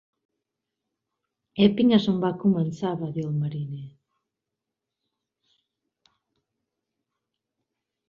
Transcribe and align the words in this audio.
"Epping 1.65 1.93
és 1.97 2.07
on 2.13 2.17
va 2.23 2.31
començar", 2.45 2.95
va 3.03 3.11
dir 3.19 3.27
el 3.27 3.37
mariner. 3.43 3.85